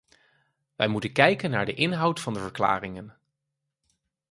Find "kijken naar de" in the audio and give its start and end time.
1.13-1.73